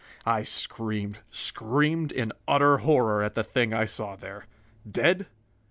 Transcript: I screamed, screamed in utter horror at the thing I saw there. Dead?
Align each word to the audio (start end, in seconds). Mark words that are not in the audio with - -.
I 0.25 0.41
screamed, 0.41 1.19
screamed 1.29 2.11
in 2.11 2.31
utter 2.47 2.79
horror 2.79 3.21
at 3.21 3.35
the 3.35 3.43
thing 3.43 3.71
I 3.71 3.85
saw 3.85 4.15
there. 4.15 4.45
Dead? 4.89 5.27